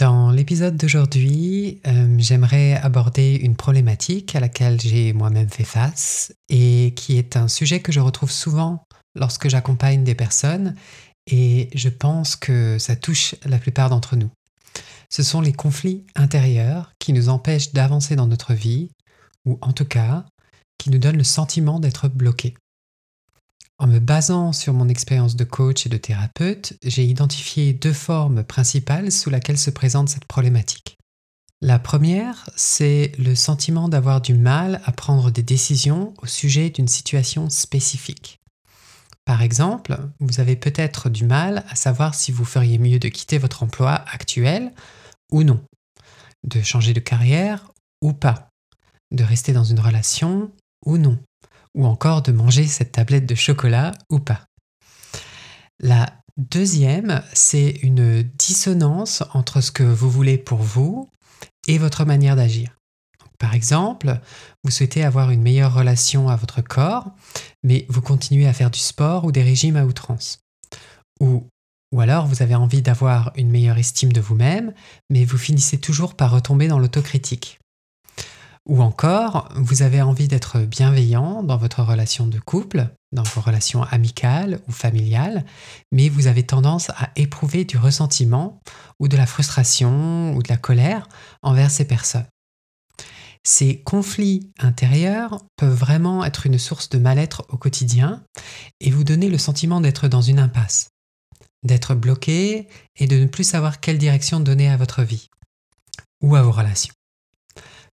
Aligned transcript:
Dans 0.00 0.30
l'épisode 0.30 0.78
d'aujourd'hui, 0.78 1.78
euh, 1.86 2.14
j'aimerais 2.16 2.72
aborder 2.76 3.34
une 3.34 3.54
problématique 3.54 4.34
à 4.34 4.40
laquelle 4.40 4.80
j'ai 4.80 5.12
moi-même 5.12 5.50
fait 5.50 5.62
face 5.62 6.32
et 6.48 6.94
qui 6.96 7.18
est 7.18 7.36
un 7.36 7.48
sujet 7.48 7.80
que 7.80 7.92
je 7.92 8.00
retrouve 8.00 8.30
souvent 8.30 8.82
lorsque 9.14 9.50
j'accompagne 9.50 10.02
des 10.02 10.14
personnes 10.14 10.74
et 11.30 11.68
je 11.74 11.90
pense 11.90 12.34
que 12.34 12.78
ça 12.78 12.96
touche 12.96 13.34
la 13.44 13.58
plupart 13.58 13.90
d'entre 13.90 14.16
nous. 14.16 14.30
Ce 15.10 15.22
sont 15.22 15.42
les 15.42 15.52
conflits 15.52 16.06
intérieurs 16.16 16.94
qui 16.98 17.12
nous 17.12 17.28
empêchent 17.28 17.74
d'avancer 17.74 18.16
dans 18.16 18.26
notre 18.26 18.54
vie 18.54 18.88
ou 19.44 19.58
en 19.60 19.74
tout 19.74 19.84
cas 19.84 20.24
qui 20.78 20.88
nous 20.88 20.98
donnent 20.98 21.18
le 21.18 21.24
sentiment 21.24 21.78
d'être 21.78 22.08
bloqués. 22.08 22.54
En 23.80 23.86
me 23.86 23.98
basant 23.98 24.52
sur 24.52 24.74
mon 24.74 24.90
expérience 24.90 25.36
de 25.36 25.44
coach 25.44 25.86
et 25.86 25.88
de 25.88 25.96
thérapeute, 25.96 26.74
j'ai 26.84 27.02
identifié 27.02 27.72
deux 27.72 27.94
formes 27.94 28.44
principales 28.44 29.10
sous 29.10 29.30
lesquelles 29.30 29.58
se 29.58 29.70
présente 29.70 30.10
cette 30.10 30.26
problématique. 30.26 30.98
La 31.62 31.78
première, 31.78 32.50
c'est 32.56 33.12
le 33.18 33.34
sentiment 33.34 33.88
d'avoir 33.88 34.20
du 34.20 34.34
mal 34.34 34.82
à 34.84 34.92
prendre 34.92 35.30
des 35.30 35.42
décisions 35.42 36.12
au 36.20 36.26
sujet 36.26 36.68
d'une 36.68 36.88
situation 36.88 37.48
spécifique. 37.48 38.38
Par 39.24 39.40
exemple, 39.40 39.98
vous 40.18 40.40
avez 40.40 40.56
peut-être 40.56 41.08
du 41.08 41.24
mal 41.24 41.64
à 41.70 41.74
savoir 41.74 42.14
si 42.14 42.32
vous 42.32 42.44
feriez 42.44 42.78
mieux 42.78 42.98
de 42.98 43.08
quitter 43.08 43.38
votre 43.38 43.62
emploi 43.62 44.04
actuel 44.12 44.74
ou 45.32 45.42
non, 45.42 45.64
de 46.44 46.60
changer 46.60 46.92
de 46.92 47.00
carrière 47.00 47.72
ou 48.02 48.12
pas, 48.12 48.50
de 49.10 49.24
rester 49.24 49.54
dans 49.54 49.64
une 49.64 49.80
relation 49.80 50.52
ou 50.84 50.98
non, 50.98 51.18
ou 51.74 51.86
encore 51.86 52.22
de 52.22 52.32
manger 52.32 52.66
cette 52.66 52.92
tablette 52.92 53.26
de 53.26 53.34
chocolat 53.34 53.92
ou 54.10 54.18
pas. 54.18 54.46
La 55.78 56.12
deuxième, 56.36 57.22
c'est 57.32 57.70
une 57.82 58.22
dissonance 58.22 59.22
entre 59.34 59.60
ce 59.60 59.70
que 59.70 59.82
vous 59.82 60.10
voulez 60.10 60.38
pour 60.38 60.58
vous 60.58 61.08
et 61.66 61.78
votre 61.78 62.04
manière 62.04 62.36
d'agir. 62.36 62.76
Par 63.38 63.54
exemple, 63.54 64.20
vous 64.62 64.70
souhaitez 64.70 65.02
avoir 65.02 65.30
une 65.30 65.40
meilleure 65.40 65.72
relation 65.72 66.28
à 66.28 66.36
votre 66.36 66.60
corps, 66.60 67.10
mais 67.62 67.86
vous 67.88 68.02
continuez 68.02 68.46
à 68.46 68.52
faire 68.52 68.70
du 68.70 68.78
sport 68.78 69.24
ou 69.24 69.32
des 69.32 69.42
régimes 69.42 69.76
à 69.76 69.86
outrance. 69.86 70.40
Ou, 71.20 71.48
alors 71.98 72.26
vous 72.26 72.42
avez 72.42 72.54
envie 72.54 72.82
d'avoir 72.82 73.32
une 73.36 73.50
meilleure 73.50 73.78
estime 73.78 74.12
de 74.12 74.20
vous-même, 74.20 74.74
mais 75.08 75.24
vous 75.24 75.38
finissez 75.38 75.78
toujours 75.78 76.14
par 76.14 76.32
retomber 76.32 76.68
dans 76.68 76.78
l'autocritique. 76.78 77.58
Ou 78.70 78.82
encore, 78.82 79.48
vous 79.56 79.82
avez 79.82 80.00
envie 80.00 80.28
d'être 80.28 80.60
bienveillant 80.60 81.42
dans 81.42 81.56
votre 81.56 81.82
relation 81.82 82.28
de 82.28 82.38
couple, 82.38 82.86
dans 83.10 83.24
vos 83.24 83.40
relations 83.40 83.82
amicales 83.82 84.60
ou 84.68 84.70
familiales, 84.70 85.44
mais 85.90 86.08
vous 86.08 86.28
avez 86.28 86.44
tendance 86.44 86.88
à 86.90 87.10
éprouver 87.16 87.64
du 87.64 87.78
ressentiment 87.78 88.60
ou 89.00 89.08
de 89.08 89.16
la 89.16 89.26
frustration 89.26 90.36
ou 90.36 90.42
de 90.44 90.48
la 90.48 90.56
colère 90.56 91.08
envers 91.42 91.68
ces 91.68 91.84
personnes. 91.84 92.28
Ces 93.44 93.80
conflits 93.82 94.52
intérieurs 94.60 95.42
peuvent 95.56 95.74
vraiment 95.74 96.24
être 96.24 96.46
une 96.46 96.58
source 96.58 96.90
de 96.90 96.98
mal-être 96.98 97.44
au 97.48 97.56
quotidien 97.56 98.22
et 98.80 98.92
vous 98.92 99.02
donner 99.02 99.28
le 99.28 99.38
sentiment 99.38 99.80
d'être 99.80 100.06
dans 100.06 100.22
une 100.22 100.38
impasse, 100.38 100.90
d'être 101.64 101.96
bloqué 101.96 102.68
et 102.94 103.08
de 103.08 103.18
ne 103.18 103.26
plus 103.26 103.42
savoir 103.42 103.80
quelle 103.80 103.98
direction 103.98 104.38
donner 104.38 104.70
à 104.70 104.76
votre 104.76 105.02
vie 105.02 105.26
ou 106.22 106.36
à 106.36 106.42
vos 106.42 106.52
relations. 106.52 106.94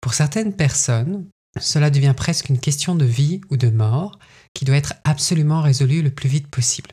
Pour 0.05 0.13
certaines 0.13 0.53
personnes, 0.53 1.25
cela 1.59 1.89
devient 1.89 2.13
presque 2.15 2.49
une 2.49 2.59
question 2.59 2.93
de 2.93 3.05
vie 3.05 3.41
ou 3.49 3.57
de 3.57 3.71
mort 3.71 4.19
qui 4.53 4.63
doit 4.63 4.75
être 4.75 4.93
absolument 5.03 5.61
résolue 5.63 6.03
le 6.03 6.11
plus 6.11 6.29
vite 6.29 6.47
possible. 6.47 6.91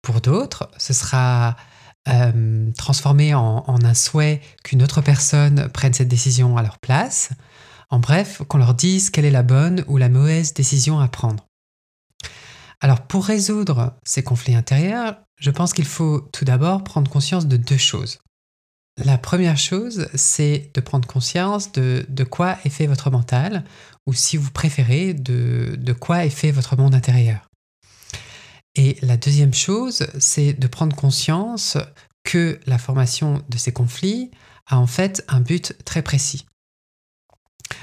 Pour 0.00 0.22
d'autres, 0.22 0.70
ce 0.78 0.94
sera 0.94 1.58
euh, 2.08 2.70
transformé 2.78 3.34
en, 3.34 3.64
en 3.66 3.84
un 3.84 3.92
souhait 3.92 4.40
qu'une 4.64 4.82
autre 4.82 5.02
personne 5.02 5.68
prenne 5.74 5.92
cette 5.92 6.08
décision 6.08 6.56
à 6.56 6.62
leur 6.62 6.78
place. 6.78 7.28
En 7.90 7.98
bref, 7.98 8.40
qu'on 8.48 8.56
leur 8.56 8.72
dise 8.72 9.10
quelle 9.10 9.26
est 9.26 9.30
la 9.30 9.42
bonne 9.42 9.84
ou 9.86 9.98
la 9.98 10.08
mauvaise 10.08 10.54
décision 10.54 11.00
à 11.00 11.08
prendre. 11.08 11.44
Alors 12.80 13.02
pour 13.02 13.26
résoudre 13.26 13.98
ces 14.06 14.22
conflits 14.22 14.54
intérieurs, 14.54 15.20
je 15.38 15.50
pense 15.50 15.74
qu'il 15.74 15.84
faut 15.84 16.20
tout 16.32 16.46
d'abord 16.46 16.82
prendre 16.82 17.10
conscience 17.10 17.46
de 17.46 17.58
deux 17.58 17.76
choses. 17.76 18.20
La 19.04 19.16
première 19.16 19.56
chose, 19.56 20.08
c'est 20.14 20.72
de 20.74 20.80
prendre 20.80 21.06
conscience 21.06 21.70
de, 21.70 22.24
quoi 22.24 22.58
est 22.64 22.68
fait 22.68 22.88
votre 22.88 23.10
mental, 23.10 23.64
ou 24.06 24.12
si 24.12 24.36
vous 24.36 24.50
préférez, 24.50 25.14
de, 25.14 25.92
quoi 25.92 26.24
est 26.24 26.30
fait 26.30 26.50
votre 26.50 26.76
monde 26.76 26.96
intérieur. 26.96 27.48
Et 28.74 28.98
la 29.02 29.16
deuxième 29.16 29.54
chose, 29.54 30.06
c'est 30.18 30.52
de 30.52 30.66
prendre 30.66 30.96
conscience 30.96 31.78
que 32.24 32.58
la 32.66 32.78
formation 32.78 33.42
de 33.48 33.56
ces 33.56 33.72
conflits 33.72 34.30
a 34.66 34.78
en 34.78 34.86
fait 34.86 35.24
un 35.28 35.40
but 35.40 35.74
très 35.84 36.02
précis. 36.02 36.46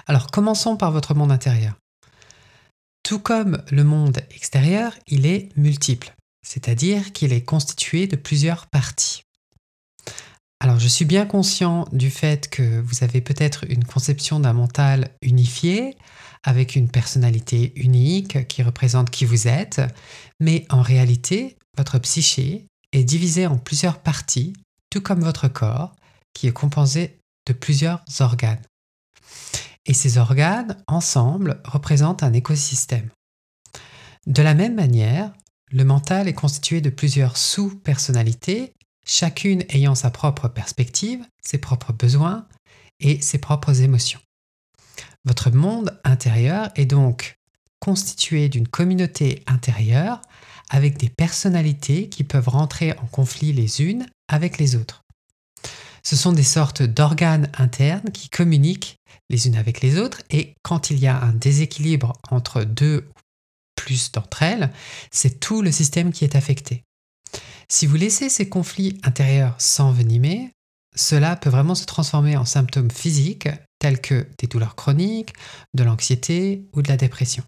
Alors 0.07 0.27
commençons 0.27 0.75
par 0.75 0.91
votre 0.91 1.15
monde 1.15 1.31
intérieur. 1.31 1.75
Tout 3.03 3.19
comme 3.19 3.63
le 3.71 3.83
monde 3.83 4.19
extérieur, 4.31 4.93
il 5.07 5.25
est 5.25 5.49
multiple, 5.55 6.13
c'est-à-dire 6.45 7.13
qu'il 7.13 7.31
est 7.31 7.43
constitué 7.43 8.07
de 8.07 8.15
plusieurs 8.15 8.67
parties. 8.67 9.24
Alors 10.59 10.79
je 10.79 10.87
suis 10.87 11.05
bien 11.05 11.25
conscient 11.25 11.85
du 11.91 12.09
fait 12.09 12.49
que 12.49 12.79
vous 12.79 13.03
avez 13.03 13.21
peut-être 13.21 13.65
une 13.69 13.83
conception 13.83 14.39
d'un 14.39 14.53
mental 14.53 15.09
unifié, 15.21 15.97
avec 16.43 16.75
une 16.75 16.89
personnalité 16.89 17.73
unique 17.75 18.47
qui 18.47 18.63
représente 18.63 19.09
qui 19.09 19.25
vous 19.25 19.47
êtes, 19.47 19.81
mais 20.39 20.65
en 20.69 20.81
réalité, 20.81 21.57
votre 21.77 21.99
psyché 21.99 22.67
est 22.91 23.03
divisée 23.03 23.47
en 23.47 23.57
plusieurs 23.57 23.99
parties, 23.99 24.53
tout 24.89 25.01
comme 25.01 25.21
votre 25.21 25.47
corps, 25.47 25.95
qui 26.33 26.47
est 26.47 26.53
composé 26.53 27.19
de 27.47 27.53
plusieurs 27.53 28.03
organes. 28.19 28.61
Et 29.85 29.93
ces 29.93 30.17
organes, 30.17 30.77
ensemble, 30.87 31.61
représentent 31.65 32.23
un 32.23 32.33
écosystème. 32.33 33.09
De 34.25 34.41
la 34.41 34.53
même 34.53 34.75
manière, 34.75 35.33
le 35.71 35.83
mental 35.83 36.27
est 36.27 36.33
constitué 36.33 36.81
de 36.81 36.89
plusieurs 36.89 37.37
sous-personnalités 37.37 38.73
chacune 39.05 39.63
ayant 39.69 39.95
sa 39.95 40.09
propre 40.09 40.47
perspective, 40.47 41.23
ses 41.41 41.57
propres 41.57 41.93
besoins 41.93 42.47
et 42.99 43.21
ses 43.21 43.37
propres 43.37 43.81
émotions. 43.81 44.19
Votre 45.25 45.51
monde 45.51 45.99
intérieur 46.03 46.69
est 46.75 46.85
donc 46.85 47.37
constitué 47.79 48.49
d'une 48.49 48.67
communauté 48.67 49.43
intérieure 49.47 50.21
avec 50.69 50.97
des 50.97 51.09
personnalités 51.09 52.09
qui 52.09 52.23
peuvent 52.23 52.49
rentrer 52.49 52.97
en 52.97 53.05
conflit 53.05 53.53
les 53.53 53.81
unes 53.81 54.07
avec 54.27 54.57
les 54.57 54.75
autres. 54.75 55.03
Ce 56.03 56.15
sont 56.15 56.33
des 56.33 56.43
sortes 56.43 56.83
d'organes 56.83 57.51
internes 57.57 58.11
qui 58.11 58.29
communiquent 58.29 58.97
les 59.29 59.47
unes 59.47 59.55
avec 59.55 59.81
les 59.81 59.97
autres 59.97 60.21
et 60.29 60.53
quand 60.63 60.89
il 60.91 60.99
y 60.99 61.07
a 61.07 61.19
un 61.19 61.33
déséquilibre 61.33 62.13
entre 62.29 62.63
deux 62.63 63.07
ou 63.09 63.21
plus 63.75 64.11
d'entre 64.11 64.43
elles, 64.43 64.71
c'est 65.11 65.39
tout 65.39 65.61
le 65.61 65.71
système 65.71 66.11
qui 66.11 66.23
est 66.23 66.35
affecté. 66.35 66.84
Si 67.69 67.85
vous 67.85 67.95
laissez 67.95 68.29
ces 68.29 68.47
conflits 68.47 68.99
intérieurs 69.03 69.55
s'envenimer, 69.59 70.51
cela 70.95 71.35
peut 71.35 71.49
vraiment 71.49 71.75
se 71.75 71.85
transformer 71.85 72.37
en 72.37 72.45
symptômes 72.45 72.91
physiques 72.91 73.49
tels 73.79 74.01
que 74.01 74.27
des 74.37 74.47
douleurs 74.47 74.75
chroniques, 74.75 75.33
de 75.73 75.83
l'anxiété 75.83 76.65
ou 76.73 76.81
de 76.81 76.87
la 76.87 76.97
dépression. 76.97 77.43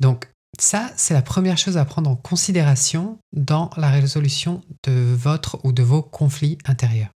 Donc 0.00 0.28
ça, 0.58 0.90
c'est 0.96 1.14
la 1.14 1.22
première 1.22 1.58
chose 1.58 1.76
à 1.76 1.84
prendre 1.84 2.10
en 2.10 2.16
considération 2.16 3.18
dans 3.32 3.70
la 3.76 3.90
résolution 3.90 4.62
de 4.84 5.14
votre 5.14 5.58
ou 5.64 5.72
de 5.72 5.82
vos 5.82 6.02
conflits 6.02 6.58
intérieurs. 6.66 7.10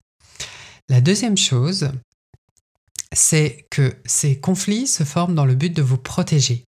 La 0.89 1.01
deuxième 1.01 1.37
chose, 1.37 1.91
c'est 3.13 3.67
que 3.71 3.97
ces 4.05 4.39
conflits 4.39 4.87
se 4.87 5.05
forment 5.05 5.35
dans 5.35 5.45
le 5.45 5.55
but 5.55 5.75
de 5.75 5.83
vous 5.83 5.99
protéger. 5.99 6.65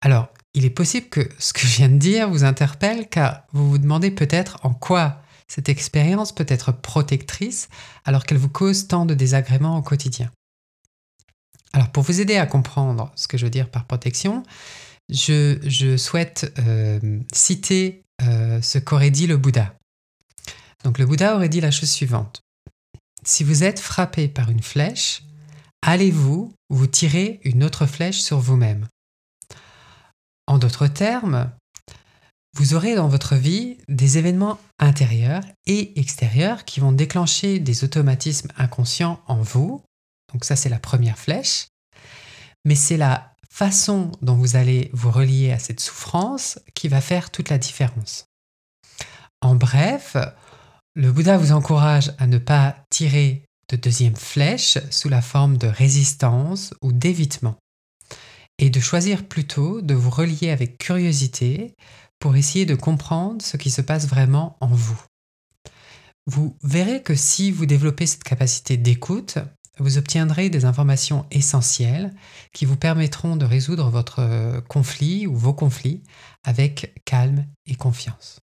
Alors, 0.00 0.32
il 0.54 0.64
est 0.64 0.70
possible 0.70 1.08
que 1.08 1.28
ce 1.38 1.52
que 1.52 1.60
je 1.60 1.76
viens 1.76 1.88
de 1.88 1.96
dire 1.96 2.28
vous 2.28 2.44
interpelle 2.44 3.08
car 3.08 3.42
vous 3.52 3.70
vous 3.70 3.78
demandez 3.78 4.10
peut-être 4.10 4.58
en 4.64 4.74
quoi 4.74 5.22
cette 5.48 5.68
expérience 5.68 6.32
peut 6.32 6.46
être 6.48 6.72
protectrice 6.72 7.68
alors 8.04 8.24
qu'elle 8.24 8.38
vous 8.38 8.48
cause 8.48 8.88
tant 8.88 9.06
de 9.06 9.14
désagréments 9.14 9.76
au 9.76 9.82
quotidien. 9.82 10.30
Alors 11.72 11.90
pour 11.90 12.02
vous 12.02 12.20
aider 12.20 12.36
à 12.36 12.46
comprendre 12.46 13.12
ce 13.16 13.28
que 13.28 13.38
je 13.38 13.44
veux 13.44 13.50
dire 13.50 13.70
par 13.70 13.86
protection, 13.86 14.42
je, 15.08 15.96
souhaite 15.96 16.52
euh, 16.58 17.20
citer 17.32 18.02
euh, 18.22 18.60
ce 18.62 18.78
qu'aurait 18.78 19.10
dit 19.10 19.26
le 19.26 19.36
Bouddha. 19.36 19.74
Donc 20.84 20.98
le 20.98 21.06
Bouddha 21.06 21.36
aurait 21.36 21.48
dit 21.48 21.60
la 21.60 21.70
chose 21.70 21.90
suivante. 21.90 22.42
Si 23.24 23.44
vous 23.44 23.62
êtes 23.62 23.78
frappé 23.78 24.28
par 24.28 24.50
une 24.50 24.62
flèche, 24.62 25.22
allez-vous 25.82 26.52
vous 26.70 26.86
tirer 26.86 27.40
une 27.44 27.62
autre 27.62 27.86
flèche 27.86 28.20
sur 28.20 28.38
vous-même? 28.38 28.86
En 30.46 30.58
d'autres 30.58 30.86
termes, 30.86 31.50
vous 32.54 32.74
aurez 32.74 32.94
dans 32.94 33.08
votre 33.08 33.34
vie 33.34 33.78
des 33.88 34.18
événements 34.18 34.58
intérieurs 34.78 35.42
et 35.66 35.98
extérieurs 35.98 36.64
qui 36.64 36.80
vont 36.80 36.92
déclencher 36.92 37.58
des 37.58 37.84
automatismes 37.84 38.50
inconscients 38.58 39.20
en 39.26 39.40
vous. 39.40 39.82
Donc 40.32 40.44
ça, 40.44 40.56
c'est 40.56 40.68
la 40.68 40.78
première 40.78 41.18
flèche. 41.18 41.68
Mais 42.64 42.74
c'est 42.74 42.96
la 42.96 43.32
façon 43.48 44.12
dont 44.22 44.34
vous 44.34 44.56
allez 44.56 44.90
vous 44.92 45.10
relier 45.10 45.52
à 45.52 45.58
cette 45.58 45.80
souffrance 45.80 46.58
qui 46.74 46.88
va 46.88 47.00
faire 47.00 47.30
toute 47.30 47.48
la 47.48 47.58
différence. 47.58 48.26
En 49.40 49.54
bref, 49.54 50.16
le 50.94 51.10
Bouddha 51.10 51.36
vous 51.36 51.52
encourage 51.52 52.12
à 52.18 52.26
ne 52.26 52.38
pas 52.38 52.76
tirer 52.90 53.44
de 53.68 53.76
deuxième 53.76 54.16
flèche 54.16 54.78
sous 54.90 55.08
la 55.08 55.22
forme 55.22 55.56
de 55.56 55.66
résistance 55.66 56.74
ou 56.82 56.92
d'évitement, 56.92 57.56
et 58.58 58.70
de 58.70 58.80
choisir 58.80 59.26
plutôt 59.26 59.80
de 59.80 59.94
vous 59.94 60.10
relier 60.10 60.50
avec 60.50 60.78
curiosité 60.78 61.74
pour 62.18 62.36
essayer 62.36 62.66
de 62.66 62.74
comprendre 62.74 63.42
ce 63.42 63.56
qui 63.56 63.70
se 63.70 63.80
passe 63.80 64.06
vraiment 64.06 64.56
en 64.60 64.68
vous. 64.68 65.02
Vous 66.26 66.56
verrez 66.62 67.02
que 67.02 67.16
si 67.16 67.50
vous 67.50 67.66
développez 67.66 68.06
cette 68.06 68.22
capacité 68.22 68.76
d'écoute, 68.76 69.38
vous 69.78 69.98
obtiendrez 69.98 70.50
des 70.50 70.64
informations 70.64 71.26
essentielles 71.30 72.14
qui 72.52 72.64
vous 72.64 72.76
permettront 72.76 73.36
de 73.36 73.44
résoudre 73.44 73.90
votre 73.90 74.62
conflit 74.68 75.26
ou 75.26 75.34
vos 75.34 75.54
conflits 75.54 76.02
avec 76.44 77.00
calme 77.04 77.46
et 77.66 77.74
confiance. 77.74 78.38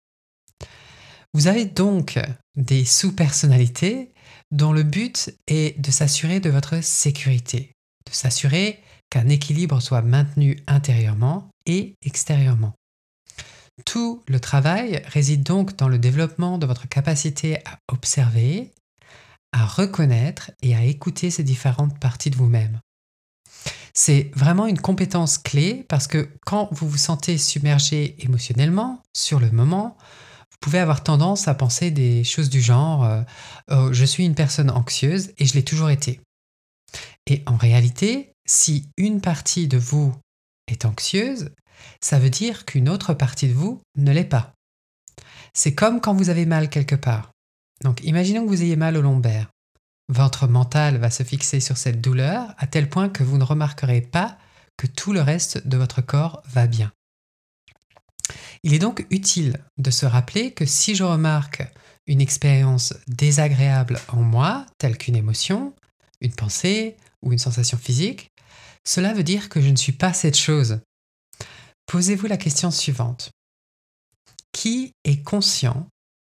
Vous 1.33 1.47
avez 1.47 1.65
donc 1.65 2.17
des 2.55 2.85
sous-personnalités 2.85 4.13
dont 4.51 4.71
le 4.71 4.83
but 4.83 5.29
est 5.47 5.79
de 5.79 5.91
s'assurer 5.91 6.39
de 6.39 6.49
votre 6.49 6.81
sécurité, 6.83 7.73
de 8.07 8.13
s'assurer 8.13 8.81
qu'un 9.09 9.29
équilibre 9.29 9.81
soit 9.81 10.01
maintenu 10.01 10.57
intérieurement 10.67 11.49
et 11.65 11.95
extérieurement. 12.03 12.73
Tout 13.85 14.23
le 14.27 14.39
travail 14.39 15.03
réside 15.07 15.43
donc 15.43 15.75
dans 15.75 15.87
le 15.87 15.99
développement 15.99 16.57
de 16.57 16.65
votre 16.65 16.87
capacité 16.87 17.57
à 17.65 17.79
observer, 17.89 18.71
à 19.51 19.65
reconnaître 19.65 20.51
et 20.61 20.75
à 20.75 20.83
écouter 20.83 21.29
ces 21.29 21.43
différentes 21.43 21.99
parties 21.99 22.31
de 22.31 22.35
vous-même. 22.35 22.79
C'est 23.93 24.31
vraiment 24.35 24.67
une 24.67 24.79
compétence 24.79 25.37
clé 25.37 25.85
parce 25.89 26.07
que 26.07 26.29
quand 26.45 26.69
vous 26.71 26.87
vous 26.87 26.97
sentez 26.97 27.37
submergé 27.37 28.15
émotionnellement, 28.23 29.01
sur 29.15 29.39
le 29.39 29.49
moment, 29.51 29.97
vous 30.51 30.57
pouvez 30.61 30.79
avoir 30.79 31.03
tendance 31.03 31.47
à 31.47 31.55
penser 31.55 31.91
des 31.91 32.23
choses 32.23 32.49
du 32.49 32.61
genre 32.61 33.03
euh, 33.03 33.21
oh, 33.71 33.89
je 33.91 34.05
suis 34.05 34.25
une 34.25 34.35
personne 34.35 34.69
anxieuse 34.69 35.31
et 35.37 35.45
je 35.45 35.53
l'ai 35.53 35.63
toujours 35.63 35.89
été. 35.89 36.19
Et 37.25 37.43
en 37.45 37.57
réalité, 37.57 38.33
si 38.47 38.89
une 38.97 39.21
partie 39.21 39.67
de 39.67 39.77
vous 39.77 40.15
est 40.67 40.85
anxieuse, 40.85 41.51
ça 42.01 42.19
veut 42.19 42.29
dire 42.29 42.65
qu'une 42.65 42.89
autre 42.89 43.13
partie 43.13 43.47
de 43.47 43.53
vous 43.53 43.81
ne 43.95 44.11
l'est 44.11 44.23
pas. 44.23 44.53
C'est 45.53 45.75
comme 45.75 46.01
quand 46.01 46.13
vous 46.13 46.29
avez 46.29 46.45
mal 46.45 46.69
quelque 46.69 46.95
part. 46.95 47.31
Donc 47.83 48.03
imaginons 48.03 48.43
que 48.43 48.49
vous 48.49 48.63
ayez 48.63 48.75
mal 48.75 48.97
au 48.97 49.01
lombaire. 49.01 49.49
Votre 50.09 50.47
mental 50.47 50.97
va 50.97 51.09
se 51.09 51.23
fixer 51.23 51.59
sur 51.59 51.77
cette 51.77 52.01
douleur 52.01 52.53
à 52.57 52.67
tel 52.67 52.89
point 52.89 53.09
que 53.09 53.23
vous 53.23 53.37
ne 53.37 53.43
remarquerez 53.43 54.01
pas 54.01 54.37
que 54.77 54.87
tout 54.87 55.11
le 55.11 55.21
reste 55.21 55.67
de 55.67 55.77
votre 55.77 56.01
corps 56.01 56.41
va 56.45 56.67
bien. 56.67 56.91
Il 58.63 58.73
est 58.73 58.79
donc 58.79 59.05
utile 59.09 59.59
de 59.77 59.91
se 59.91 60.05
rappeler 60.05 60.51
que 60.51 60.65
si 60.65 60.95
je 60.95 61.03
remarque 61.03 61.63
une 62.05 62.21
expérience 62.21 62.93
désagréable 63.07 63.99
en 64.07 64.21
moi, 64.21 64.65
telle 64.77 64.97
qu'une 64.97 65.15
émotion, 65.15 65.73
une 66.21 66.33
pensée 66.33 66.95
ou 67.21 67.33
une 67.33 67.39
sensation 67.39 67.77
physique, 67.77 68.31
cela 68.87 69.13
veut 69.13 69.23
dire 69.23 69.49
que 69.49 69.59
je 69.59 69.69
ne 69.69 69.75
suis 69.75 69.91
pas 69.91 70.13
cette 70.13 70.37
chose. 70.37 70.79
Posez-vous 71.87 72.27
la 72.27 72.37
question 72.37 72.71
suivante. 72.71 73.31
Qui 74.53 74.93
est 75.03 75.21
conscient 75.23 75.89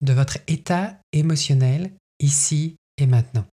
de 0.01 0.13
votre 0.13 0.39
état 0.47 0.99
émotionnel 1.11 1.93
ici 2.19 2.75
et 2.97 3.05
maintenant? 3.05 3.45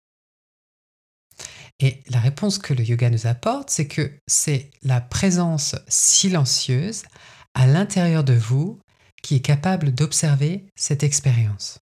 Et 1.78 2.02
la 2.08 2.20
réponse 2.20 2.58
que 2.58 2.72
le 2.72 2.82
yoga 2.82 3.10
nous 3.10 3.26
apporte, 3.26 3.68
c'est 3.68 3.86
que 3.86 4.18
c'est 4.26 4.70
la 4.82 5.02
présence 5.02 5.76
silencieuse 5.88 7.02
à 7.52 7.66
l'intérieur 7.66 8.24
de 8.24 8.32
vous 8.32 8.80
qui 9.22 9.36
est 9.36 9.40
capable 9.40 9.92
d'observer 9.92 10.64
cette 10.74 11.02
expérience. 11.02 11.80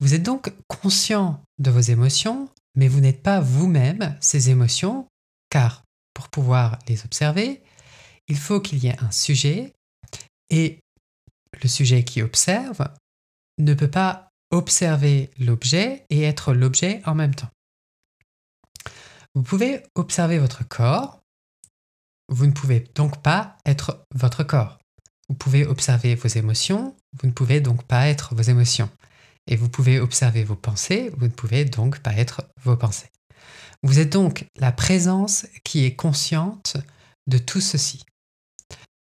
Vous 0.00 0.12
êtes 0.12 0.22
donc 0.22 0.52
conscient 0.66 1.42
de 1.58 1.70
vos 1.70 1.80
émotions, 1.80 2.50
mais 2.74 2.88
vous 2.88 3.00
n'êtes 3.00 3.22
pas 3.22 3.40
vous-même 3.40 4.18
ces 4.20 4.50
émotions, 4.50 5.08
car 5.50 5.82
pour 6.14 6.28
pouvoir 6.28 6.78
les 6.88 7.04
observer, 7.04 7.62
il 8.28 8.36
faut 8.36 8.60
qu'il 8.60 8.78
y 8.78 8.88
ait 8.88 9.00
un 9.00 9.10
sujet, 9.10 9.72
et 10.50 10.80
le 11.62 11.68
sujet 11.68 12.04
qui 12.04 12.22
observe 12.22 12.88
ne 13.58 13.74
peut 13.74 13.90
pas 13.90 14.28
observer 14.50 15.30
l'objet 15.38 16.04
et 16.10 16.22
être 16.22 16.54
l'objet 16.54 17.02
en 17.04 17.14
même 17.14 17.34
temps. 17.34 17.50
Vous 19.34 19.42
pouvez 19.42 19.82
observer 19.94 20.38
votre 20.38 20.66
corps, 20.66 21.20
vous 22.28 22.46
ne 22.46 22.52
pouvez 22.52 22.80
donc 22.94 23.22
pas 23.22 23.56
être 23.64 24.04
votre 24.14 24.44
corps. 24.44 24.78
Vous 25.28 25.34
pouvez 25.34 25.66
observer 25.66 26.14
vos 26.14 26.28
émotions, 26.28 26.96
vous 27.20 27.28
ne 27.28 27.32
pouvez 27.32 27.60
donc 27.60 27.84
pas 27.84 28.08
être 28.08 28.34
vos 28.34 28.42
émotions. 28.42 28.90
Et 29.46 29.56
vous 29.56 29.68
pouvez 29.68 30.00
observer 30.00 30.44
vos 30.44 30.56
pensées, 30.56 31.10
vous 31.16 31.26
ne 31.26 31.32
pouvez 31.32 31.64
donc 31.64 32.00
pas 32.00 32.14
être 32.14 32.42
vos 32.62 32.76
pensées. 32.76 33.10
Vous 33.82 33.98
êtes 33.98 34.12
donc 34.12 34.46
la 34.56 34.72
présence 34.72 35.46
qui 35.64 35.84
est 35.84 35.94
consciente 35.94 36.76
de 37.26 37.38
tout 37.38 37.60
ceci. 37.60 38.02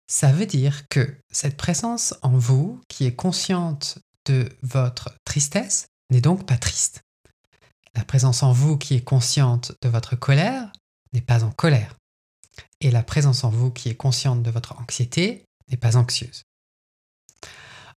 Ça 0.08 0.32
veut 0.32 0.46
dire 0.46 0.88
que 0.88 1.16
cette 1.32 1.56
présence 1.56 2.14
en 2.22 2.36
vous 2.36 2.80
qui 2.88 3.06
est 3.06 3.14
consciente 3.14 3.98
de 4.26 4.48
votre 4.62 5.14
tristesse 5.24 5.86
n'est 6.10 6.20
donc 6.20 6.46
pas 6.46 6.58
triste. 6.58 7.02
La 7.94 8.04
présence 8.04 8.42
en 8.42 8.52
vous 8.52 8.76
qui 8.76 8.94
est 8.94 9.04
consciente 9.04 9.72
de 9.82 9.88
votre 9.88 10.16
colère 10.16 10.72
n'est 11.12 11.20
pas 11.20 11.44
en 11.44 11.50
colère 11.50 11.96
et 12.80 12.90
la 12.90 13.02
présence 13.02 13.44
en 13.44 13.50
vous 13.50 13.70
qui 13.70 13.88
est 13.88 13.96
consciente 13.96 14.42
de 14.42 14.50
votre 14.50 14.78
anxiété 14.78 15.44
n'est 15.70 15.76
pas 15.76 15.96
anxieuse. 15.96 16.42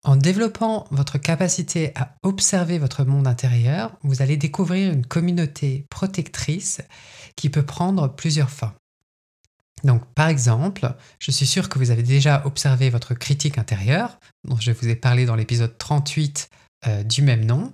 En 0.06 0.16
développant 0.16 0.86
votre 0.92 1.18
capacité 1.18 1.92
à 1.96 2.16
observer 2.22 2.78
votre 2.78 3.04
monde 3.06 3.26
intérieur, 3.26 3.98
vous 4.04 4.22
allez 4.22 4.38
découvrir 4.38 4.94
une 4.94 5.04
communauté 5.04 5.88
protectrice 5.90 6.82
qui 7.36 7.50
peut 7.50 7.66
prendre 7.66 8.08
plusieurs 8.10 8.52
formes. 8.52 8.76
Donc 9.84 10.06
par 10.14 10.28
exemple, 10.28 10.94
je 11.18 11.32
suis 11.32 11.48
sûr 11.48 11.70
que 11.70 11.80
vous 11.80 11.90
avez 11.90 12.04
déjà 12.04 12.44
observé 12.46 12.92
votre 12.92 13.16
critique 13.16 13.58
intérieure, 13.58 14.20
dont 14.48 14.58
je 14.60 14.72
vous 14.72 14.88
ai 14.88 14.96
parlé 14.96 15.26
dans 15.26 15.36
l'épisode 15.36 15.76
38 15.76 16.50
euh, 16.86 17.04
du 17.04 17.24
même 17.24 17.44
nom, 17.44 17.72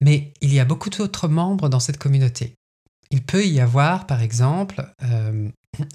mais 0.00 0.32
il 0.42 0.54
y 0.54 0.60
a 0.60 0.64
beaucoup 0.64 0.90
d'autres 0.90 1.26
membres 1.26 1.68
dans 1.68 1.80
cette 1.80 1.98
communauté. 1.98 2.54
Il 3.10 3.24
peut 3.24 3.44
y 3.44 3.58
avoir 3.58 4.06
par 4.06 4.22
exemple 4.22 4.94
euh, 5.02 5.48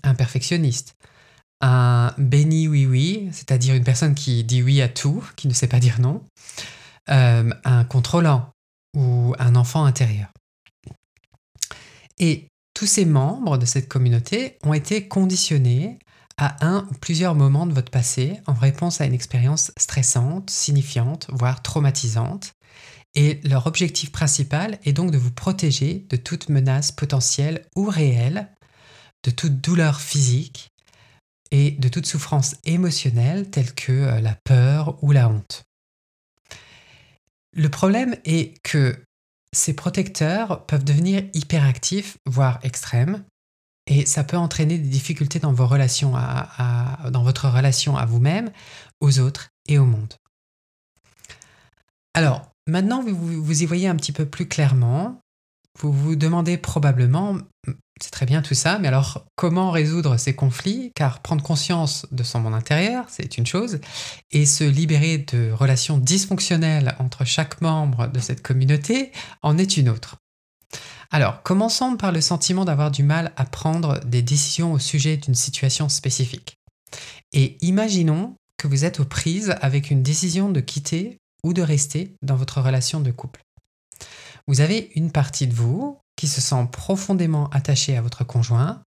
un 0.04 0.14
perfectionniste, 0.14 0.96
un 1.62 2.14
béni 2.18 2.68
oui 2.68 2.86
oui, 2.86 3.30
c'est-à-dire 3.32 3.76
une 3.76 3.84
personne 3.84 4.16
qui 4.16 4.44
dit 4.44 4.62
oui 4.62 4.82
à 4.82 4.90
tout, 4.90 5.24
qui 5.36 5.48
ne 5.48 5.54
sait 5.54 5.68
pas 5.68 5.80
dire 5.80 6.00
non, 6.00 6.24
euh, 7.10 7.50
un 7.64 7.84
contrôlant 7.84 8.52
ou 8.96 9.34
un 9.40 9.56
enfant 9.56 9.86
intérieur. 9.86 10.30
Et 12.20 12.48
tous 12.74 12.86
ces 12.86 13.06
membres 13.06 13.58
de 13.58 13.66
cette 13.66 13.88
communauté 13.88 14.58
ont 14.64 14.74
été 14.74 15.08
conditionnés 15.08 16.00
à 16.38 16.64
un 16.66 16.88
ou 16.92 16.94
plusieurs 16.96 17.34
moments 17.34 17.66
de 17.66 17.74
votre 17.74 17.92
passé 17.92 18.40
en 18.46 18.54
réponse 18.54 19.02
à 19.02 19.06
une 19.06 19.14
expérience 19.14 19.72
stressante, 19.78 20.50
signifiante, 20.50 21.28
voire 21.32 21.64
traumatisante. 21.64 22.54
Et 23.16 23.40
leur 23.44 23.66
objectif 23.66 24.12
principal 24.12 24.78
est 24.84 24.94
donc 24.94 25.10
de 25.10 25.18
vous 25.18 25.32
protéger 25.32 26.06
de 26.10 26.18
toute 26.18 26.50
menace 26.50 26.92
potentielle 26.92 27.66
ou 27.76 27.86
réelle 27.86 28.50
de 29.24 29.32
toute 29.32 29.60
douleur 29.60 30.00
physique 30.00 30.70
et 31.52 31.72
de 31.72 31.88
toute 31.90 32.06
souffrance 32.06 32.56
émotionnelle 32.66 33.50
telle 33.50 33.74
que 33.74 33.92
euh, 33.92 34.22
la 34.22 34.36
peur 34.44 35.02
ou 35.04 35.12
la 35.12 35.30
honte. 35.30 35.64
Le 37.54 37.70
problème 37.70 38.16
est 38.26 38.62
que 38.64 39.04
ces 39.54 39.74
protecteurs 39.74 40.66
peuvent 40.66 40.84
devenir 40.84 41.24
hyperactifs, 41.34 42.18
voire 42.26 42.60
extrêmes, 42.64 43.24
et 43.88 44.06
ça 44.06 44.24
peut 44.24 44.38
entraîner 44.38 44.78
des 44.78 44.90
difficultés 44.90 45.40
dans, 45.40 45.54
vos 45.54 45.66
relations 45.66 46.12
dans 46.12 47.24
votre 47.24 47.48
relation 47.48 47.96
à 47.98 48.06
vous-même, 48.06 48.52
aux 49.00 49.20
autres 49.20 49.50
et 49.68 49.80
au 49.80 49.86
monde. 49.86 50.14
Alors, 52.14 52.52
maintenant, 52.68 53.02
vous, 53.02 53.44
vous 53.44 53.64
y 53.64 53.66
voyez 53.66 53.88
un 53.88 53.96
petit 53.96 54.12
peu 54.12 54.26
plus 54.26 54.48
clairement. 54.48 55.22
Vous 55.80 55.94
vous 55.94 56.16
demandez 56.16 56.58
probablement, 56.58 57.38
c'est 58.02 58.12
très 58.12 58.26
bien 58.26 58.42
tout 58.42 58.54
ça, 58.54 58.80
mais 58.80 58.88
alors 58.88 59.26
comment 59.36 59.72
résoudre 59.72 60.18
ces 60.18 60.36
conflits? 60.36 60.92
Car 60.96 61.20
prendre 61.22 61.44
conscience 61.44 62.06
de 62.12 62.24
son 62.24 62.40
monde 62.40 62.54
intérieur, 62.54 63.06
c'est 63.10 63.38
une 63.38 63.46
chose, 63.46 63.80
et 64.32 64.46
se 64.46 64.64
libérer 64.64 65.18
de 65.20 65.52
relations 65.52 65.98
dysfonctionnelles 65.98 66.96
entre 67.00 67.26
chaque 67.26 67.62
membre 67.62 68.08
de 68.08 68.20
cette 68.20 68.42
communauté 68.42 69.12
en 69.42 69.58
est 69.58 69.78
une 69.78 69.90
autre. 69.90 70.18
Alors, 71.10 71.42
commençons 71.44 71.96
par 71.96 72.12
le 72.12 72.22
sentiment 72.22 72.66
d'avoir 72.66 72.92
du 72.92 73.04
mal 73.04 73.32
à 73.38 73.46
prendre 73.46 74.00
des 74.06 74.22
décisions 74.22 74.74
au 74.74 74.80
sujet 74.80 75.16
d'une 75.18 75.36
situation 75.36 75.88
spécifique. 75.88 76.58
Et 77.32 77.58
imaginons 77.62 78.36
que 78.58 78.68
vous 78.68 78.84
êtes 78.86 79.00
aux 79.00 79.06
prises 79.06 79.56
avec 79.62 79.92
une 79.92 80.04
décision 80.04 80.50
de 80.50 80.60
quitter 80.60 81.18
ou 81.44 81.54
de 81.54 81.62
rester 81.62 82.16
dans 82.22 82.36
votre 82.36 82.62
relation 82.62 83.00
de 83.00 83.12
couple. 83.12 83.42
Vous 84.48 84.62
avez 84.62 84.92
une 84.96 85.12
partie 85.12 85.48
de 85.48 85.54
vous 85.54 85.98
qui 86.18 86.28
se 86.28 86.42
sent 86.42 86.68
profondément 86.72 87.48
attachée 87.52 87.96
à 87.96 88.02
votre 88.02 88.26
conjoint 88.26 88.82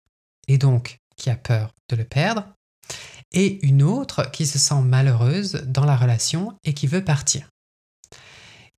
et 0.50 0.58
donc 0.58 0.98
qui 1.16 1.30
a 1.30 1.36
peur 1.36 1.72
de 1.90 1.96
le 1.96 2.04
perdre, 2.04 2.48
et 3.32 3.66
une 3.66 3.84
autre 3.84 4.30
qui 4.32 4.48
se 4.48 4.58
sent 4.58 4.82
malheureuse 4.82 5.64
dans 5.68 5.86
la 5.86 5.96
relation 5.96 6.58
et 6.64 6.74
qui 6.74 6.88
veut 6.88 7.04
partir. 7.04 7.48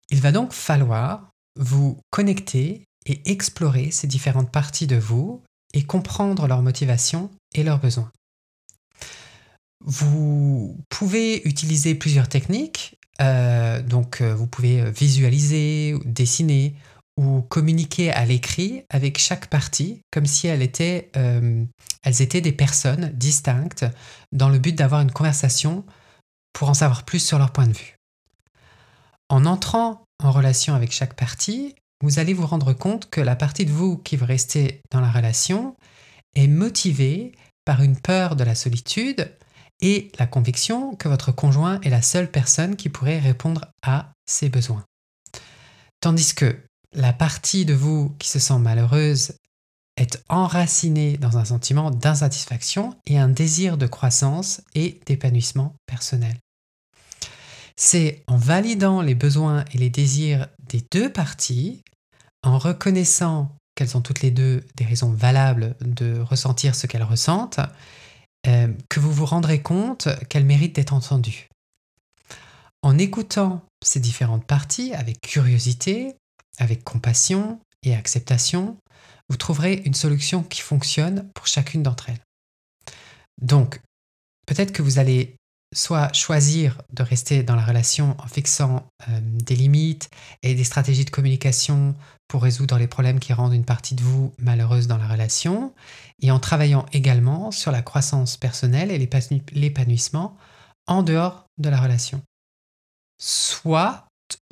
Il 0.09 0.19
va 0.19 0.31
donc 0.31 0.51
falloir 0.51 1.31
vous 1.57 1.97
connecter 2.09 2.83
et 3.05 3.31
explorer 3.31 3.91
ces 3.91 4.07
différentes 4.07 4.51
parties 4.51 4.87
de 4.87 4.97
vous 4.97 5.41
et 5.73 5.83
comprendre 5.83 6.47
leurs 6.47 6.61
motivations 6.61 7.31
et 7.55 7.63
leurs 7.63 7.79
besoins. 7.79 8.11
Vous 9.83 10.77
pouvez 10.89 11.41
utiliser 11.47 11.95
plusieurs 11.95 12.27
techniques, 12.27 12.97
euh, 13.21 13.81
donc 13.81 14.21
euh, 14.21 14.35
vous 14.35 14.47
pouvez 14.47 14.91
visualiser, 14.91 15.97
dessiner 16.05 16.75
ou 17.21 17.43
communiquer 17.43 18.11
à 18.11 18.25
l'écrit 18.25 18.83
avec 18.89 19.19
chaque 19.19 19.47
partie 19.47 20.01
comme 20.11 20.25
si 20.25 20.47
elles 20.47 20.63
étaient, 20.63 21.11
euh, 21.15 21.63
elles 22.01 22.21
étaient 22.21 22.41
des 22.41 22.51
personnes 22.51 23.11
distinctes 23.13 23.85
dans 24.31 24.49
le 24.49 24.57
but 24.57 24.73
d'avoir 24.73 25.01
une 25.01 25.11
conversation 25.11 25.85
pour 26.51 26.69
en 26.69 26.73
savoir 26.73 27.05
plus 27.05 27.19
sur 27.19 27.37
leur 27.37 27.51
point 27.51 27.67
de 27.67 27.73
vue. 27.73 27.95
En 29.29 29.45
entrant 29.45 30.03
en 30.23 30.31
relation 30.31 30.73
avec 30.73 30.91
chaque 30.91 31.15
partie, 31.15 31.75
vous 32.03 32.17
allez 32.17 32.33
vous 32.33 32.47
rendre 32.47 32.73
compte 32.73 33.09
que 33.11 33.21
la 33.21 33.35
partie 33.35 33.65
de 33.65 33.71
vous 33.71 33.97
qui 33.97 34.15
veut 34.15 34.25
rester 34.25 34.81
dans 34.89 34.99
la 34.99 35.11
relation 35.11 35.75
est 36.35 36.47
motivée 36.47 37.33
par 37.65 37.83
une 37.83 37.99
peur 37.99 38.35
de 38.35 38.43
la 38.43 38.55
solitude 38.55 39.31
et 39.79 40.11
la 40.17 40.25
conviction 40.25 40.95
que 40.95 41.07
votre 41.07 41.31
conjoint 41.31 41.79
est 41.81 41.89
la 41.89 42.01
seule 42.01 42.31
personne 42.31 42.75
qui 42.75 42.89
pourrait 42.89 43.19
répondre 43.19 43.67
à 43.83 44.11
ses 44.25 44.49
besoins. 44.49 44.83
Tandis 45.99 46.33
que 46.33 46.57
la 46.93 47.13
partie 47.13 47.65
de 47.65 47.73
vous 47.73 48.15
qui 48.19 48.29
se 48.29 48.39
sent 48.39 48.59
malheureuse 48.59 49.33
est 49.97 50.23
enracinée 50.29 51.17
dans 51.17 51.37
un 51.37 51.45
sentiment 51.45 51.91
d'insatisfaction 51.91 52.95
et 53.05 53.19
un 53.19 53.29
désir 53.29 53.77
de 53.77 53.87
croissance 53.87 54.61
et 54.73 54.99
d'épanouissement 55.05 55.75
personnel. 55.85 56.37
C'est 57.75 58.23
en 58.27 58.37
validant 58.37 59.01
les 59.01 59.15
besoins 59.15 59.65
et 59.73 59.77
les 59.77 59.89
désirs 59.89 60.47
des 60.69 60.83
deux 60.91 61.11
parties 61.11 61.81
en 62.43 62.57
reconnaissant 62.57 63.55
qu'elles 63.75 63.97
ont 63.97 64.01
toutes 64.01 64.21
les 64.21 64.31
deux 64.31 64.63
des 64.75 64.85
raisons 64.85 65.11
valables 65.11 65.75
de 65.81 66.19
ressentir 66.19 66.75
ce 66.75 66.87
qu'elles 66.87 67.03
ressentent, 67.03 67.59
euh, 68.47 68.67
que 68.89 68.99
vous 68.99 69.11
vous 69.11 69.25
rendrez 69.25 69.61
compte 69.61 70.09
qu'elles 70.29 70.45
méritent 70.45 70.75
d'être 70.75 70.93
entendues. 70.93 71.47
En 72.81 72.97
écoutant 72.97 73.61
ces 73.83 73.99
différentes 73.99 74.45
parties 74.45 74.93
avec 74.93 75.21
curiosité, 75.21 76.15
avec 76.59 76.83
compassion 76.83 77.59
et 77.83 77.95
acceptation, 77.95 78.77
vous 79.29 79.37
trouverez 79.37 79.81
une 79.85 79.93
solution 79.93 80.43
qui 80.43 80.61
fonctionne 80.61 81.29
pour 81.33 81.47
chacune 81.47 81.83
d'entre 81.83 82.09
elles. 82.09 82.21
Donc, 83.41 83.81
peut-être 84.45 84.71
que 84.71 84.81
vous 84.81 84.99
allez 84.99 85.35
soit 85.73 86.13
choisir 86.13 86.81
de 86.91 87.01
rester 87.01 87.43
dans 87.43 87.55
la 87.55 87.65
relation 87.65 88.15
en 88.19 88.27
fixant 88.27 88.87
euh, 89.07 89.19
des 89.23 89.55
limites 89.55 90.09
et 90.43 90.53
des 90.53 90.65
stratégies 90.65 91.05
de 91.05 91.09
communication 91.09 91.95
pour 92.27 92.43
résoudre 92.43 92.77
les 92.77 92.87
problèmes 92.87 93.19
qui 93.19 93.33
rendent 93.33 93.53
une 93.53 93.65
partie 93.65 93.95
de 93.95 94.01
vous 94.01 94.33
malheureuse 94.37 94.87
dans 94.87 94.97
la 94.97 95.07
relation, 95.07 95.73
et 96.21 96.31
en 96.31 96.39
travaillant 96.39 96.85
également 96.93 97.51
sur 97.51 97.71
la 97.71 97.81
croissance 97.81 98.37
personnelle 98.37 98.91
et 98.91 99.09
l'épanouissement 99.53 100.37
en 100.87 101.03
dehors 101.03 101.45
de 101.57 101.69
la 101.69 101.79
relation. 101.79 102.21
Soit 103.17 104.05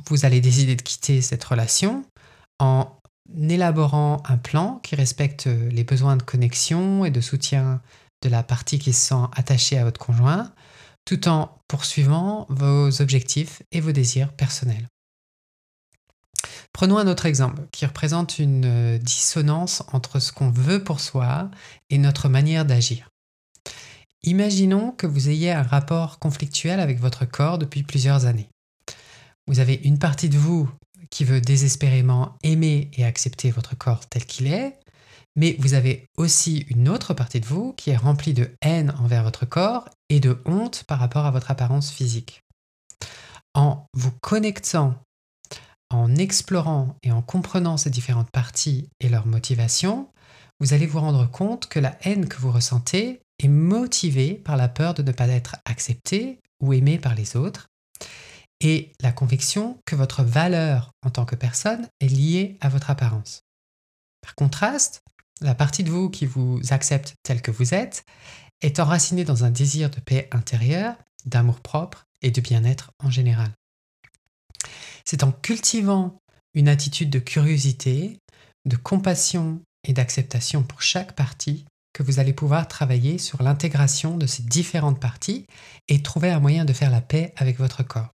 vous 0.08 0.26
allez 0.26 0.42
décider 0.42 0.76
de 0.76 0.82
quitter 0.82 1.22
cette 1.22 1.44
relation 1.44 2.04
en 2.60 3.00
élaborant 3.38 4.22
un 4.28 4.38
plan 4.38 4.80
qui 4.84 4.96
respecte 4.96 5.46
les 5.46 5.84
besoins 5.84 6.18
de 6.18 6.24
connexion 6.24 7.06
et 7.06 7.12
de 7.12 7.22
soutien 7.22 7.82
de 8.22 8.30
la 8.30 8.44
partie 8.44 8.80
qui 8.80 8.94
se 8.94 9.10
sent 9.10 9.26
attachée 9.36 9.78
à 9.78 9.84
votre 9.84 10.00
conjoint, 10.00 10.52
tout 11.06 11.28
en 11.28 11.58
poursuivant 11.68 12.46
vos 12.50 13.02
objectifs 13.02 13.62
et 13.72 13.82
vos 13.82 13.92
désirs 13.92 14.34
personnels. 14.34 14.88
Prenons 16.74 16.98
un 16.98 17.08
autre 17.08 17.26
exemple 17.26 17.64
qui 17.72 17.86
représente 17.86 18.40
une 18.40 18.98
dissonance 19.00 19.84
entre 19.92 20.20
ce 20.20 20.32
qu'on 20.32 20.52
veut 20.52 20.84
pour 20.84 21.00
soi 21.00 21.50
et 21.90 21.98
notre 21.98 22.30
manière 22.30 22.66
d'agir. 22.66 23.10
Imaginons 24.24 24.92
que 24.92 25.08
vous 25.08 25.30
ayez 25.30 25.52
un 25.52 25.64
rapport 25.64 26.20
conflictuel 26.20 26.80
avec 26.80 27.00
votre 27.00 27.26
corps 27.26 27.58
depuis 27.58 27.84
plusieurs 27.84 28.26
années. 28.26 28.50
Vous 29.50 29.60
avez 29.60 29.82
une 29.84 29.98
partie 29.98 30.30
de 30.30 30.38
vous 30.38 30.70
qui 31.10 31.24
veut 31.24 31.42
désespérément 31.42 32.38
aimer 32.44 32.92
et 32.94 33.04
accepter 33.04 33.50
votre 33.50 33.76
corps 33.76 34.06
tel 34.06 34.24
qu'il 34.28 34.46
est, 34.46 34.80
mais 35.36 35.56
vous 35.58 35.74
avez 35.74 36.06
aussi 36.18 36.68
une 36.70 36.88
autre 36.88 37.16
partie 37.16 37.40
de 37.40 37.48
vous 37.48 37.74
qui 37.74 37.90
est 37.90 37.98
remplie 37.98 38.36
de 38.36 38.52
haine 38.62 38.94
envers 39.00 39.24
votre 39.24 39.48
corps 39.48 39.90
et 40.10 40.20
de 40.20 40.40
honte 40.46 40.84
par 40.88 41.00
rapport 41.00 41.26
à 41.26 41.32
votre 41.32 41.50
apparence 41.50 41.90
physique. 41.90 42.44
En 43.56 43.88
vous 43.96 44.12
connectant, 44.22 44.94
en 45.90 46.16
explorant 46.16 46.96
et 47.02 47.12
en 47.12 47.24
comprenant 47.24 47.78
ces 47.78 47.90
différentes 47.90 48.30
parties 48.30 48.88
et 49.00 49.10
leurs 49.10 49.26
motivations, 49.26 50.10
vous 50.60 50.74
allez 50.74 50.86
vous 50.86 51.00
rendre 51.00 51.28
compte 51.28 51.66
que 51.66 51.80
la 51.80 51.98
haine 52.04 52.28
que 52.28 52.38
vous 52.38 52.52
ressentez 52.52 53.20
est 53.40 53.48
motivée 53.48 54.36
par 54.36 54.58
la 54.58 54.70
peur 54.70 54.94
de 54.94 55.02
ne 55.02 55.12
pas 55.12 55.28
être 55.28 55.56
accepté 55.66 56.40
ou 56.62 56.72
aimé 56.74 57.00
par 57.00 57.16
les 57.16 57.36
autres 57.36 57.69
et 58.62 58.92
la 59.02 59.12
conviction 59.12 59.80
que 59.86 59.96
votre 59.96 60.24
valeur 60.24 60.92
en 61.04 61.10
tant 61.10 61.26
que 61.26 61.36
personne 61.36 61.88
est 62.00 62.08
liée 62.08 62.58
à 62.62 62.70
votre 62.70 62.90
apparence. 62.90 63.44
Par 64.22 64.36
contraste, 64.36 65.02
la 65.42 65.56
partie 65.56 65.84
de 65.84 65.92
vous 65.92 66.10
qui 66.10 66.26
vous 66.26 66.60
accepte 66.70 67.16
tel 67.24 67.42
que 67.42 67.52
vous 67.52 67.74
êtes 67.74 68.04
est 68.62 68.80
enracinée 68.80 69.24
dans 69.24 69.46
un 69.46 69.52
désir 69.52 69.90
de 69.90 70.00
paix 70.00 70.28
intérieure, 70.32 70.96
d'amour-propre 71.26 72.06
et 72.22 72.32
de 72.32 72.42
bien-être 72.42 72.92
en 73.00 73.10
général. 73.10 73.52
C'est 75.06 75.24
en 75.24 75.32
cultivant 75.32 76.20
une 76.54 76.68
attitude 76.68 77.10
de 77.10 77.20
curiosité, 77.20 78.20
de 78.66 78.76
compassion 78.76 79.62
et 79.86 79.94
d'acceptation 79.94 80.64
pour 80.64 80.82
chaque 80.82 81.16
partie 81.16 81.66
que 81.94 82.04
vous 82.04 82.20
allez 82.20 82.34
pouvoir 82.34 82.68
travailler 82.68 83.18
sur 83.18 83.42
l'intégration 83.42 84.18
de 84.18 84.28
ces 84.28 84.44
différentes 84.44 85.00
parties 85.00 85.46
et 85.88 86.04
trouver 86.04 86.30
un 86.30 86.40
moyen 86.40 86.66
de 86.66 86.74
faire 86.74 86.92
la 86.92 87.02
paix 87.02 87.34
avec 87.38 87.58
votre 87.58 87.84
corps. 87.84 88.12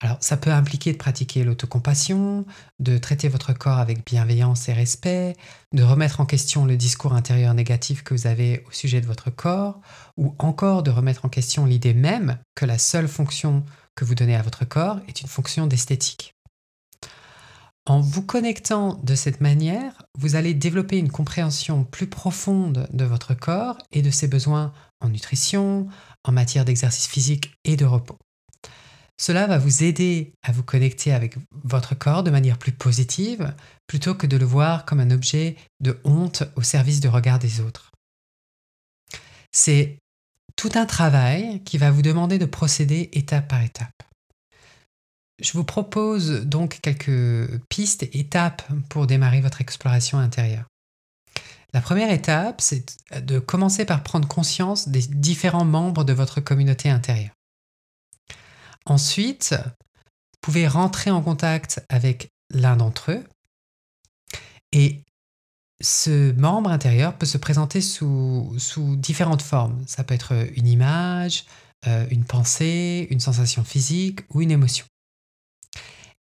Alors 0.00 0.18
ça 0.20 0.36
peut 0.36 0.52
impliquer 0.52 0.92
de 0.92 0.98
pratiquer 0.98 1.44
l'autocompassion, 1.44 2.44
de 2.78 2.98
traiter 2.98 3.28
votre 3.28 3.52
corps 3.52 3.78
avec 3.78 4.04
bienveillance 4.04 4.68
et 4.68 4.72
respect, 4.72 5.36
de 5.72 5.82
remettre 5.82 6.20
en 6.20 6.26
question 6.26 6.64
le 6.64 6.76
discours 6.76 7.14
intérieur 7.14 7.54
négatif 7.54 8.02
que 8.02 8.14
vous 8.14 8.26
avez 8.26 8.64
au 8.68 8.72
sujet 8.72 9.00
de 9.00 9.06
votre 9.06 9.30
corps, 9.30 9.80
ou 10.16 10.34
encore 10.38 10.82
de 10.82 10.90
remettre 10.90 11.24
en 11.24 11.28
question 11.28 11.64
l'idée 11.64 11.94
même 11.94 12.38
que 12.54 12.66
la 12.66 12.78
seule 12.78 13.08
fonction 13.08 13.64
que 13.94 14.04
vous 14.04 14.14
donnez 14.14 14.36
à 14.36 14.42
votre 14.42 14.66
corps 14.66 15.00
est 15.08 15.22
une 15.22 15.28
fonction 15.28 15.66
d'esthétique. 15.66 16.34
En 17.88 18.00
vous 18.00 18.22
connectant 18.22 19.00
de 19.04 19.14
cette 19.14 19.40
manière, 19.40 20.02
vous 20.18 20.34
allez 20.34 20.54
développer 20.54 20.98
une 20.98 21.10
compréhension 21.10 21.84
plus 21.84 22.08
profonde 22.08 22.88
de 22.92 23.04
votre 23.04 23.34
corps 23.34 23.78
et 23.92 24.02
de 24.02 24.10
ses 24.10 24.26
besoins 24.26 24.72
en 25.00 25.08
nutrition, 25.08 25.86
en 26.24 26.32
matière 26.32 26.64
d'exercice 26.64 27.06
physique 27.06 27.54
et 27.64 27.76
de 27.76 27.84
repos. 27.84 28.18
Cela 29.18 29.46
va 29.46 29.58
vous 29.58 29.82
aider 29.82 30.34
à 30.42 30.52
vous 30.52 30.62
connecter 30.62 31.12
avec 31.12 31.36
votre 31.64 31.94
corps 31.94 32.22
de 32.22 32.30
manière 32.30 32.58
plus 32.58 32.72
positive, 32.72 33.54
plutôt 33.86 34.14
que 34.14 34.26
de 34.26 34.36
le 34.36 34.44
voir 34.44 34.84
comme 34.84 35.00
un 35.00 35.10
objet 35.10 35.56
de 35.80 35.98
honte 36.04 36.42
au 36.54 36.62
service 36.62 37.00
du 37.00 37.08
regard 37.08 37.38
des 37.38 37.60
autres. 37.60 37.92
C'est 39.52 39.98
tout 40.54 40.70
un 40.74 40.86
travail 40.86 41.62
qui 41.64 41.78
va 41.78 41.90
vous 41.90 42.02
demander 42.02 42.38
de 42.38 42.44
procéder 42.44 43.08
étape 43.12 43.48
par 43.48 43.62
étape. 43.62 44.02
Je 45.40 45.52
vous 45.52 45.64
propose 45.64 46.42
donc 46.46 46.80
quelques 46.80 47.60
pistes 47.68 48.02
étapes 48.14 48.62
pour 48.88 49.06
démarrer 49.06 49.40
votre 49.40 49.60
exploration 49.60 50.18
intérieure. 50.18 50.64
La 51.74 51.82
première 51.82 52.10
étape, 52.10 52.62
c'est 52.62 52.96
de 53.20 53.38
commencer 53.38 53.84
par 53.84 54.02
prendre 54.02 54.26
conscience 54.26 54.88
des 54.88 55.02
différents 55.02 55.66
membres 55.66 56.04
de 56.04 56.14
votre 56.14 56.40
communauté 56.40 56.88
intérieure. 56.88 57.35
Ensuite, 58.86 59.54
vous 59.54 60.40
pouvez 60.40 60.68
rentrer 60.68 61.10
en 61.10 61.20
contact 61.22 61.84
avec 61.88 62.30
l'un 62.50 62.76
d'entre 62.76 63.12
eux 63.12 63.24
et 64.72 65.02
ce 65.80 66.32
membre 66.32 66.70
intérieur 66.70 67.16
peut 67.18 67.26
se 67.26 67.38
présenter 67.38 67.80
sous, 67.80 68.56
différentes 68.96 69.42
formes. 69.42 69.82
Ça 69.86 70.04
peut 70.04 70.14
être 70.14 70.32
une 70.56 70.66
image, 70.66 71.44
euh, 71.86 72.06
une 72.10 72.24
pensée, 72.24 73.06
une 73.10 73.20
sensation 73.20 73.64
physique 73.64 74.20
ou 74.30 74.40
une 74.40 74.50
émotion. 74.50 74.86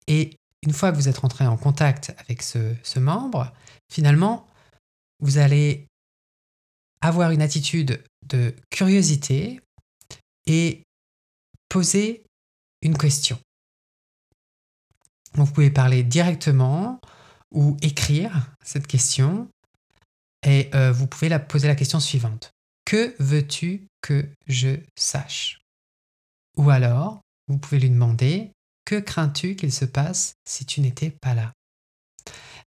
Et 0.08 0.36
une 0.62 0.74
fois 0.74 0.92
que 0.92 0.98
vous 0.98 1.08
êtes 1.08 1.18
rentré 1.18 1.48
en 1.48 1.58
contact 1.58 2.14
avec 2.20 2.42
ce, 2.42 2.76
ce 2.84 3.00
membre, 3.00 3.52
finalement, 3.92 4.46
vous 5.20 5.38
allez 5.38 5.88
avoir 7.02 7.32
une 7.32 7.42
attitude 7.42 8.04
de 8.28 8.54
curiosité 8.70 9.62
et 10.46 10.84
poser 11.70 12.24
une 12.82 12.98
question. 12.98 13.40
Vous 15.34 15.46
pouvez 15.46 15.70
parler 15.70 16.04
directement 16.04 17.00
ou 17.52 17.78
écrire 17.82 18.52
cette 18.64 18.88
question 18.88 19.50
et 20.46 20.70
euh, 20.74 20.92
vous 20.92 21.08
pouvez 21.08 21.30
la 21.30 21.40
poser 21.40 21.68
la 21.68 21.76
question 21.76 22.00
suivante. 22.00 22.52
Que 22.86 23.16
veux-tu 23.20 23.88
que 24.02 24.28
je 24.48 24.80
sache? 24.98 25.60
Ou 26.58 26.70
alors, 26.70 27.22
vous 27.48 27.58
pouvez 27.58 27.80
lui 27.80 27.90
demander 27.90 28.52
Que 28.86 29.00
crains-tu 29.00 29.56
qu'il 29.56 29.72
se 29.72 29.86
passe 29.86 30.34
si 30.48 30.66
tu 30.66 30.82
n'étais 30.82 31.12
pas 31.22 31.34
là? 31.34 31.54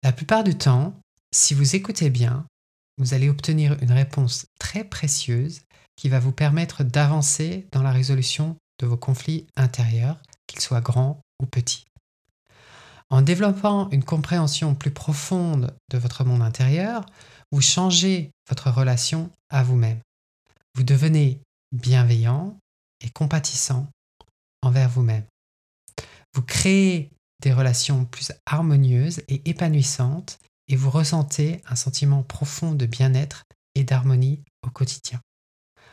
La 0.04 0.12
plupart 0.12 0.44
du 0.44 0.56
temps, 0.56 1.00
si 1.32 1.54
vous 1.54 1.76
écoutez 1.76 2.10
bien, 2.10 2.46
vous 2.98 3.14
allez 3.14 3.30
obtenir 3.30 3.82
une 3.82 3.92
réponse 3.92 4.46
très 4.60 4.84
précieuse 4.84 5.62
qui 5.96 6.10
va 6.10 6.20
vous 6.20 6.32
permettre 6.32 6.84
d'avancer 6.84 7.68
dans 7.72 7.84
la 7.84 7.92
résolution 7.92 8.58
de 8.82 8.88
vos 8.88 8.98
conflits 8.98 9.48
intérieurs, 9.56 10.18
qu'ils 10.48 10.60
soient 10.60 10.82
grands 10.82 11.22
ou 11.42 11.46
petits. 11.46 11.86
En 13.10 13.22
développant 13.22 13.90
une 13.90 14.04
compréhension 14.04 14.74
plus 14.74 14.92
profonde 14.92 15.76
de 15.90 15.98
votre 15.98 16.24
monde 16.24 16.42
intérieur, 16.42 17.06
vous 17.52 17.62
changez 17.62 18.32
votre 18.50 18.72
relation 18.72 19.30
à 19.50 19.64
vous-même. 19.64 20.00
Vous 20.76 20.84
devenez 20.84 21.40
bienveillant 21.74 22.58
et 23.02 23.10
compatissant 23.10 23.88
envers 24.62 24.90
vous-même. 24.90 25.26
Vous 26.34 26.42
créez 26.42 27.10
des 27.42 27.52
relations 27.52 28.06
plus 28.06 28.32
harmonieuses 28.46 29.22
et 29.28 29.42
épanouissantes 29.50 30.40
et 30.68 30.76
vous 30.78 30.90
ressentez 30.90 31.62
un 31.68 31.76
sentiment 31.76 32.24
profond 32.24 32.72
de 32.72 32.86
bien-être 32.86 33.44
et 33.76 33.84
d'harmonie 33.84 34.42
au 34.66 34.70
quotidien. 34.70 35.20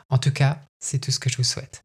En 0.09 0.18
tout 0.18 0.33
cas, 0.33 0.61
c'est 0.78 1.00
tout 1.00 1.11
ce 1.11 1.18
que 1.18 1.30
je 1.30 1.37
vous 1.37 1.45
souhaite. 1.45 1.85